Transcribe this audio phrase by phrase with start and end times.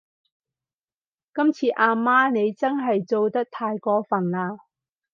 [1.35, 4.57] 今次阿媽你真係做得太過份喇